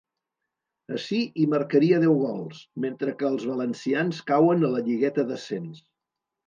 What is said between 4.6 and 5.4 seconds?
a la lligueta